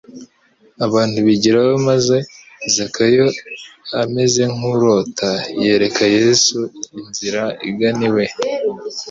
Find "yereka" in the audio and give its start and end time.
5.63-6.03